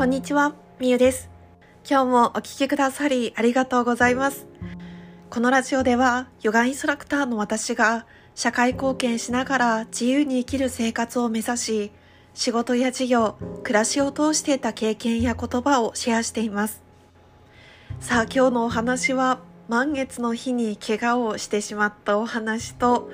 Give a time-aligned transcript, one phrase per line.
[0.00, 1.28] こんにちは、みゆです。
[1.86, 4.46] 今日もお聞きくださりありがとうございます。
[5.28, 11.92] このラジオでは、ヨガインストラクターの私が社会貢献しながら自由に生きる生活を目指し、
[12.32, 16.82] 仕事や事業、暮らしを通して得た経験や言葉をシェアしています。
[18.00, 23.10] さあ、今日のお話は、満月の日に怪我をしてしまったお話と、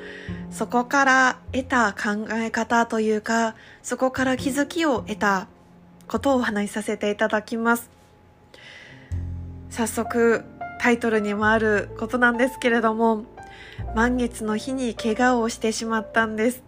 [0.52, 5.48] そこから得た考え方というか、そこから気づきを得た
[6.08, 7.90] ことをお話しさせていただきます。
[9.70, 10.44] 早速、
[10.80, 13.24] タイトルにもあることなんですけれども、
[13.94, 16.62] 満月の日に怪我をしてしまったんです。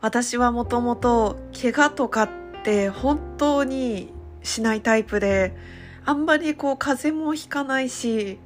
[0.00, 2.30] 私はもともと怪我とかっ
[2.64, 4.12] て本当に
[4.42, 5.54] しないタイプで、
[6.04, 8.38] あんまりこう風邪もひかないし、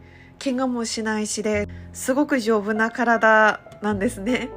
[0.43, 4.49] 怪我もしないしですごく丈夫な体なんですね。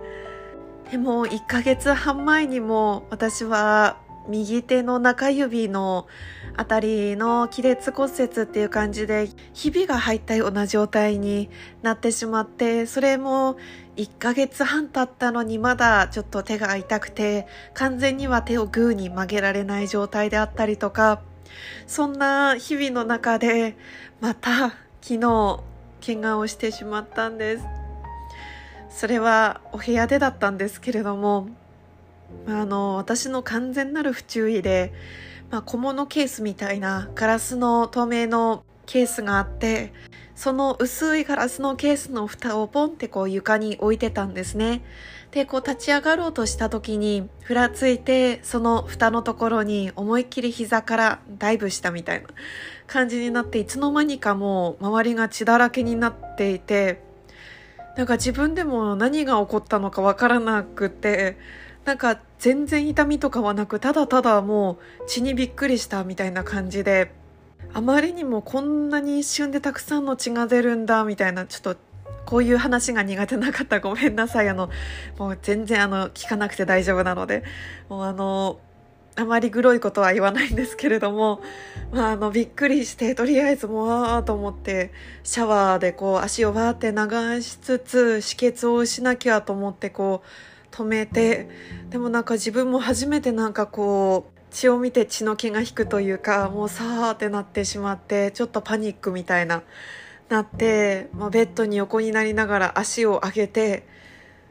[0.91, 6.07] でも1ヶ月半前にも私は右手の中指の
[6.55, 11.49] あたりの亀裂骨折っていう感じでひびが入ったような状態に
[11.81, 13.57] なってしまってそれも
[13.95, 21.21] 1ヶ月半経ったのにまだちょっと手が痛くて完全には手をグーに曲げられない状態であったりとか
[21.87, 23.75] そんな日々の中で
[24.21, 24.69] また
[25.01, 25.59] 昨日
[26.05, 27.65] 怪我をしてしまったんです。
[28.89, 31.47] それはお部屋でだったんですけれども
[32.47, 34.93] あの私の完全なる不注意で、
[35.49, 39.93] まあ、小物ケースみたいなガラスの透明のケースがあって
[40.35, 44.83] その薄いガラスのケースの蓋をポンってこう床に置いてたんですね。
[45.31, 52.27] でこう立ち上がろうとした時にふらついてその蓋のところに思いっきり膝からダイブしたみたいな
[52.85, 57.01] 感じになっていつの間にかもう周りが血だらけになっていて
[57.97, 61.37] なんか自分でも何が起こったのかわからなくて
[61.85, 67.11] なんか全然痛みとかはなくただただもう血にびっくりしたみたいな感じで
[67.73, 71.75] あまりにもこんなに一瞬でたくさんの血が出るんだみたいなちょっと
[72.25, 74.49] こういう話が苦手なかったらごめんなさい。
[74.49, 74.69] あの
[75.17, 77.43] もう全然あの聞かなくて大丈夫なので。
[77.89, 78.59] もうあの
[79.15, 81.39] あまりグロいことは言わないんですけれども、
[81.91, 84.91] まあ、あのびっくりしてとりあえずもうああと思って
[85.23, 90.27] シャワーでこう足をわーって流しつつ止血をしなきゃと思ってこう
[90.73, 91.47] 止めて
[91.91, 99.61] でもなんか自分も初めてなんかこう血を見て血の気が引くというかもうさーってなってしまってちょっとパニックみたいな
[100.29, 103.87] なって、まあ、ベッドに横になりながら足を上げて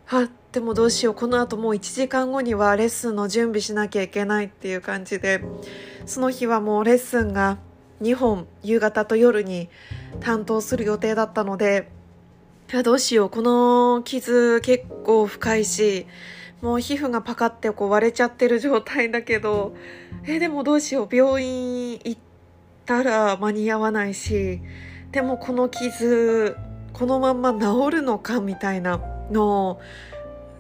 [0.05, 5.43] はでもどうしようこの後もう1時間後にはレッスンの準備しなきゃいけないっていう感じで
[6.07, 7.59] その日はもうレッスンが
[8.03, 9.71] 2本夕方と夜に
[10.21, 11.89] 担当する予定だったので
[12.73, 13.29] いやどうしよう。
[13.29, 16.07] この傷結構深いし
[16.63, 19.75] もう皮膚がパカってこう割れちゃってる状態だけど
[20.25, 21.15] えでもどうしよう。
[21.15, 22.19] 病院行っ
[22.87, 24.63] たら間に合わないし
[25.11, 26.57] でもこの傷
[26.95, 28.99] このまんま治るのかみたいな
[29.31, 29.81] のを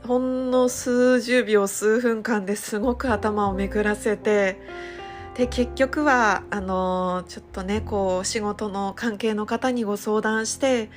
[0.06, 4.60] ほんの数十秒数分間ですごく頭を巡らせて
[5.34, 10.90] で結局はあのちょっとねこう仕事の関係の方にご相談して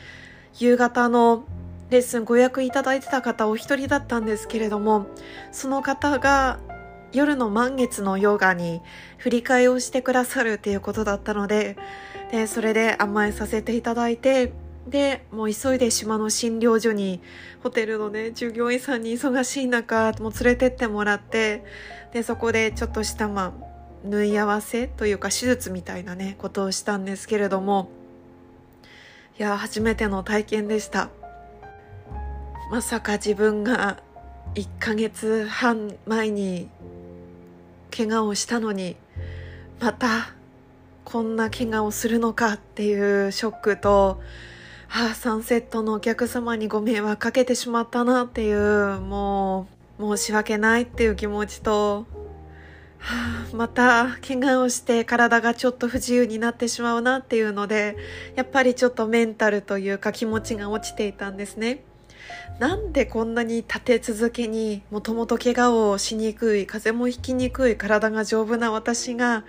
[0.57, 1.43] 夕方の
[1.89, 5.07] レッスンご予約いただいてた方お一人だったんですけれども
[5.51, 6.59] その方が
[7.11, 8.81] 夜の満月のヨガに
[9.17, 11.77] 振り替えをしてくださるっていうことだったので
[12.31, 14.53] でそれで甘えさせていただいて
[14.87, 17.21] でもう急いで島の診療所に
[17.63, 21.63] ホテルのね従業員さんに忙しい中もう連れてってもらって
[22.13, 27.89] でそこでちょっとしたまあ縫い合わせというか手術みたいなねことをしたんですけれども
[29.37, 31.09] いや初めての体験でした。
[32.71, 34.01] まさか自分が
[34.55, 36.69] 1ヶ月半前に
[37.95, 38.95] 怪我をしたのに
[39.79, 40.33] また
[41.03, 44.21] こんな怪我をするのかっていうショックと
[44.87, 49.67] はあ、サンセットのお客様にご迷惑かけてしまったなっていうも
[49.99, 52.05] う申し訳ないっていう気持ちと、
[53.07, 57.95] あ、 また怪我をして体がちょっと不自由になってしまうなっていうので
[58.35, 61.83] やっぱりちょっとメンタルというか気持ちが落ちていたんですね。
[62.59, 69.43] なんでこんなに立て続けにもともと怪我をしにくい風邪もひきにくい体が丈夫な私が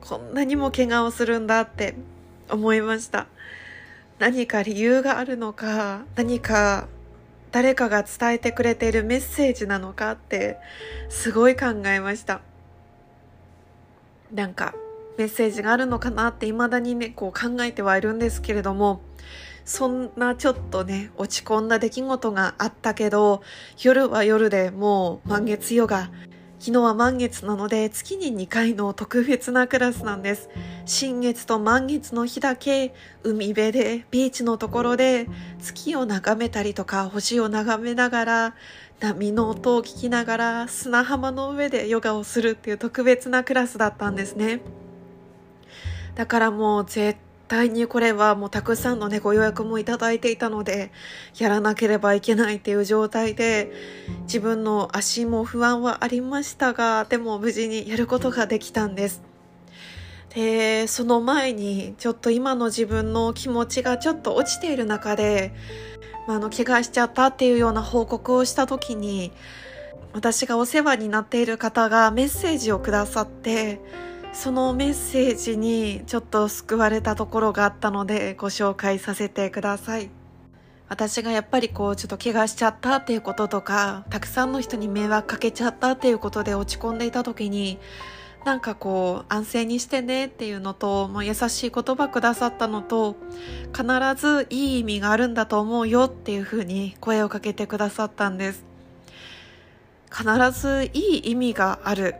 [0.00, 1.94] こんなにも怪我をするんだって
[2.50, 3.26] 思いました
[4.18, 6.88] 何か理由があるのか何か
[7.52, 10.58] 誰かが伝えてくれているメッセージなのかって
[11.08, 12.40] すごい考えました
[14.32, 14.74] なんか
[15.16, 19.00] メッセージがあるのかなって未だにねこう考えてはいるんですけれども
[19.64, 23.42] そんなちょっとね落ち込んだ出来事があったけど
[23.82, 26.10] 夜は夜でもう満月夜が
[26.60, 30.50] 昨日は満月なので月に2回の特別なクラスなんです。
[30.86, 35.28] 新月と満月の日だけ海辺でビーチのところで
[35.60, 38.54] 月を眺めたりとか星を眺めながら
[38.98, 44.60] 波の音を聞きながら砂浜の上でヨガをするっていう特別なクラスだったんですね。
[46.16, 50.92] だからもう絶対にこれはもうたくさんのね、ご予約もいただいていたので、
[51.38, 53.72] やらなければいけないっていう状態で、
[54.24, 59.22] 自分の足も不安はありましたが、でも無事にやることができたんです。
[60.34, 65.52] で、その前に、ちょっと今の自分の気持ちがちょっと落ちている中で、
[66.26, 69.32] まあ、あの、怪我しちゃったっていうような報告をした時に、
[70.12, 73.80] 私がお世話になっている方がメッセージをくださって、
[74.32, 80.10] そのメッセージにちょっと救われたところがあったのでご紹介させてください。
[80.88, 87.78] 私がやっぱりこうちょっと怪我しちゃったっていうこととか、たくさんの人に迷惑かけちゃったっていうことで落ち込んでいた時に、
[88.46, 93.16] なんかこう安静にしてねっていうのと、まあ、優しい言葉くださったのと、
[93.76, 93.84] 必
[94.16, 98.64] ずいい意味があるんだと思うよっていうふうに声をかけてくださったんです。
[100.10, 102.14] 必ずいい意味がある。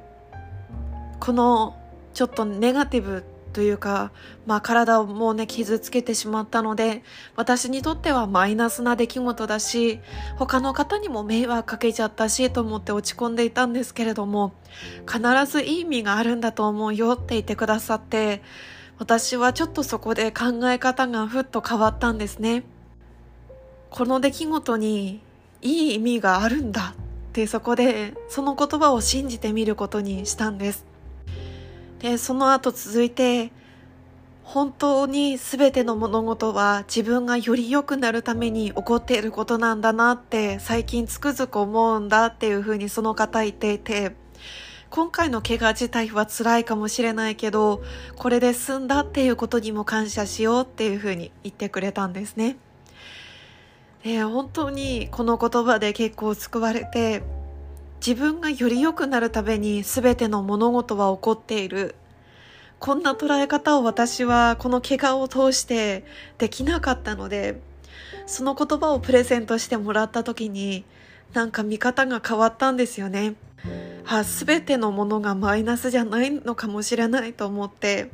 [1.20, 1.77] この
[2.19, 3.23] ちょっとネガティブ
[3.53, 4.11] というか、
[4.44, 7.05] まあ体をもうね、傷つけてしまったので、
[7.37, 10.00] 私にとってはマイナスな出来事だし、
[10.37, 14.53] 他の方にも迷惑かけちゃったし、と思って落ち込んでいたんですけれども、
[15.06, 18.43] 必ずいい意味があるんだと思うよって言ってくださって、
[18.99, 22.64] 私はちょっとそこで考え方がふっと変わったんですね。
[23.91, 25.21] この出来事に
[25.62, 30.98] いい意味があるんだってそこでその言葉を信じてみることにしたんです。
[32.00, 33.50] で、その後続いて、
[34.45, 44.17] 本当に全ての物事は自分がより良くなるために起こっていることなんだなって最近つくづく思うんだっていうふうにその方言っていて、
[44.89, 47.83] 今回の怪我自体は辛いかもしれないけど、
[48.17, 52.56] これで済んだっていうことにも感謝しようっていうふうに言ってくれたんですね。
[54.03, 57.23] で本当にこの言葉で結構救われて、
[58.08, 61.94] 自分がより良くなるために全ての物事は起こっている。
[62.78, 66.06] こんな捉え方を私はこの怪我を通して
[66.38, 67.60] できなかったので、
[68.25, 70.87] その言葉をプレゼントしてもらった時に、
[71.34, 73.34] なんか見方が変わったんですよね。
[74.06, 78.11] あ、全てのものがマイナスじゃないのかもしれないと思って、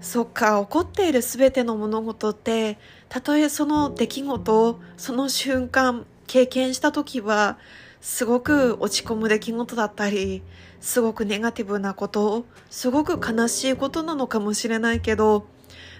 [0.00, 2.78] そっか、起こっている全ての物事って、
[3.08, 7.58] たとえその出来事、その瞬間、経験した時は、
[8.00, 10.42] すごく落ち込む出来事だったり、
[10.80, 15.46] すごくネガティブなこと、すごく悲しいことなのかもしれないけど、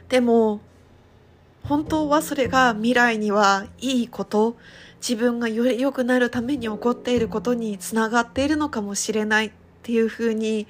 [0.09, 0.61] でも、
[1.65, 4.57] 本当はそれが未来にはいいこと、
[5.01, 9.51] 自分がより良くなるために起こっていることにつながっているのかもしれないっ
[9.83, 10.67] ていうふうに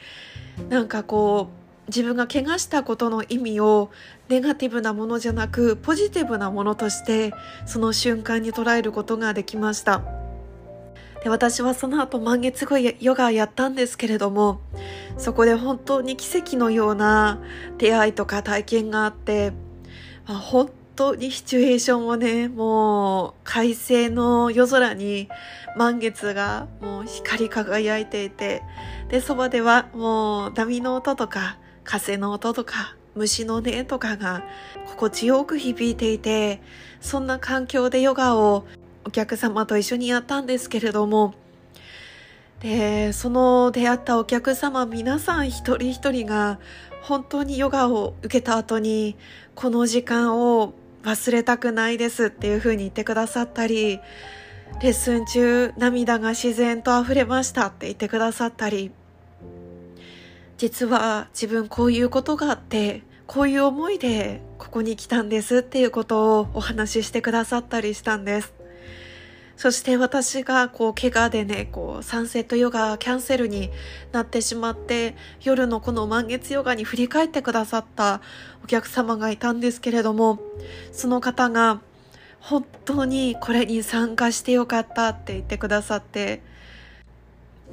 [0.68, 3.90] なんかこう自分が怪我したことの意味を
[4.28, 7.32] ネガティブなものじゃなくポジティブなものとして
[7.64, 10.17] その瞬間に捉えることができました。
[11.22, 14.60] で私はその後満月後ヨガやったんですけれども
[15.16, 17.40] そこで本当に奇跡のような
[17.76, 19.52] 出会いとか体験があって、
[20.26, 25.28] まあ、本当にシチュエーションをねもう快晴の夜空に
[25.76, 28.62] 満月がもう光り輝いていて
[29.08, 34.44] でそばではもう波の音とか風の音とか虫の音とかが
[34.86, 36.60] 心地よく響いていて
[37.00, 38.66] そんな環境でヨガを
[39.08, 41.32] お客様と一緒にやったんですけれども、
[42.60, 46.58] で、その出会ったお客様皆さん一人一人が
[47.00, 49.16] 本当にヨガを受けた後に
[49.54, 50.74] この時間を
[51.04, 53.98] 忘れたくないですっていう風に言ってくださったり、
[54.82, 58.90] レッスン中涙が自然と溢れましたって言ってくださったり、
[60.58, 68.57] 実は自分こういうことがあって、こういう思いでここに来たんですっていうことをお話ししてくださったりしたんです。
[69.58, 73.70] そして私がこう怪我でね、こうサンセットヨガキャンセルに
[74.12, 78.20] なってしまって、夜のこの満月ヨガに振り返ってくださった
[78.62, 80.38] お客様がいたんですけれども、
[80.92, 81.80] その方が
[82.38, 86.40] 本当にこれに参加してよかったって言ってくださって、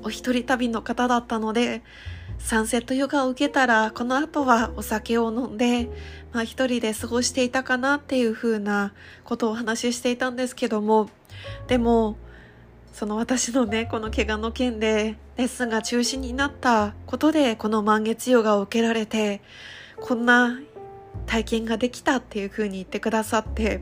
[0.01, 1.84] お一人旅の方だったので、
[2.39, 5.89] サンセットヨガを受けたら、この後はお酒を飲んで、
[6.36, 8.92] まあ一人で過ごしていたかなっていう風な
[9.24, 11.10] ことをお話ししていたんですけども、
[11.68, 12.18] でも、
[12.92, 19.42] その私のね、この怪我の件でレッスンが中止になったことで、この満月ヨガを受けられて、
[20.01, 20.60] こんな
[21.25, 23.80] 体験ができたっていう風に言ってくださって、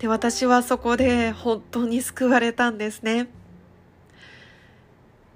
[0.00, 3.28] で、私はそこで本当に救われたんですね。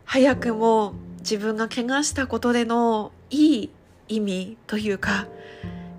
[0.04, 3.70] 早くも自分が怪我したことでのいい
[4.08, 5.28] 意味というか、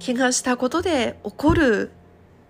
[0.03, 1.91] 怪我したことで起こる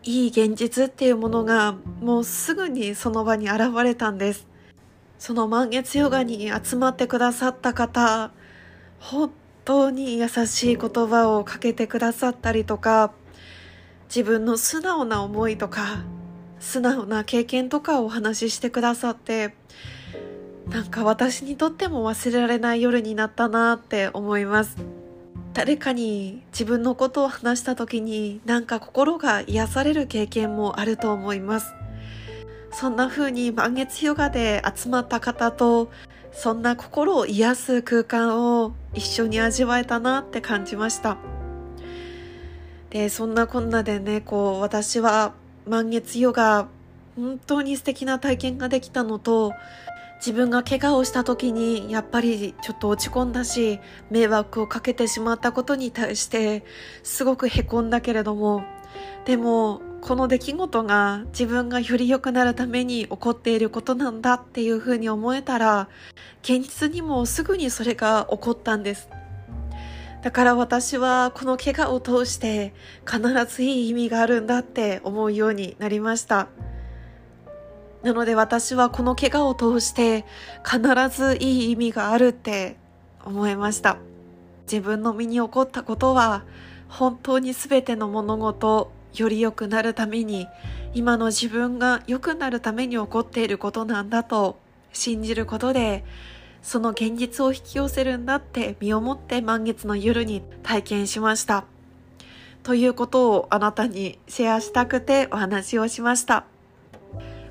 [0.03, 4.47] いい現実っていうものがもうすぐにその場に現れたんです。
[5.17, 8.31] その満月ヨガに集まってくださった方、
[8.99, 9.31] 本
[9.65, 13.11] 当に優しい言葉をかけてくださったりとか、
[14.07, 16.03] 自分の素直な思いとか、
[16.59, 19.53] 素直な経験とかをお話ししてくださって、
[20.69, 24.98] なんか私にとっても忘れられない夜になったなって思います。
[25.53, 31.73] 誰かに自分のことを話した時になんか心が癒される経験もあると思います。
[32.71, 35.89] そんな風に満月ヨガで集まった方と
[36.31, 41.17] そんな心を癒す空間を一緒に味わえたなって感じました。
[42.91, 45.33] で、そんなこんなでね、こう私は
[45.67, 46.67] 満月ヨガ
[47.15, 49.53] 本当に素敵な体験ができたのと
[50.19, 53.79] 自分が怪我をした時にやっぱりちょっと落ち込んだし
[54.11, 56.63] 迷惑をかけてしまったことに対して
[57.03, 58.63] すごくへこんだけれども
[59.25, 65.89] でもこの出来事が自分がより良くなるために起こっていることなんだっていうふうに思えたら
[66.41, 69.09] 現実にもすぐにそれが起こったんです
[70.21, 72.73] だから私はこの怪我を通して
[73.09, 76.49] 必ずいい意味があるんだって思うようになりました。
[78.03, 80.25] なので私はこの怪我を通して
[80.63, 80.79] 必
[81.09, 82.77] ずいい意味があるって
[83.25, 83.97] 思いました。
[84.63, 86.43] 自分の身に起こったことは
[86.87, 90.47] 本当に全ての物事より良くなるために
[90.93, 94.59] 今の自分が良くなるために起こっていることなんだと
[94.93, 96.03] 信じることで
[96.61, 101.65] その現実を引き寄せるんだって身をもって満月の夜に体験しました。
[102.63, 106.45] ということをあなたにシェアしたくてお話をしました。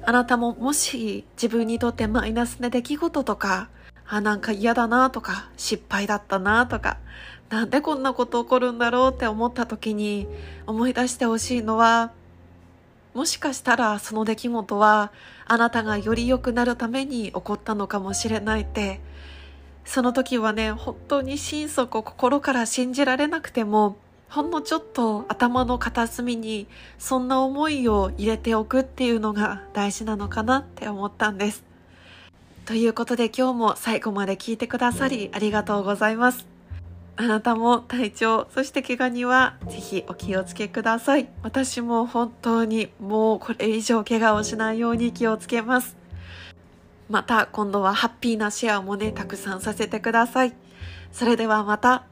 [0.05, 3.69] あなたももし自分にとってマイナスな出来事とか、
[4.07, 6.97] あ、なんか嫌だなとか、失敗だったなとか、
[7.50, 10.26] なんでこんなこと起こるんだろうって思った時に
[10.67, 12.12] 思い出してほしいのは、
[13.14, 15.12] もしかしたらその出来事は
[15.47, 19.00] あなたがより良くなるために起こったのかもしれないって、
[19.85, 23.97] その時はね、本当に心底心から信じられなくても、
[24.28, 26.66] ほんのちょっと頭の片隅に
[26.99, 31.64] そんな思いを入れておくっていうのが大事なのかなって思ったんです。
[32.66, 36.47] ということで今日も最後まで聞いてくださりありがとうございます。
[37.16, 41.28] あなたも体調、そして怪我にはぜひお気をつけください。
[41.42, 45.97] 私も本当にもうこれ以上怪我をしないように気をつけます。
[47.08, 50.54] また今度はハッピーなシェアもね、たくさんさせてください。
[51.11, 52.04] それではまた。